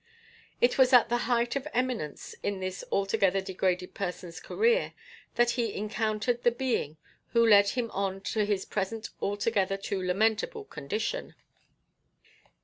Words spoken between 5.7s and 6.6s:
encountered the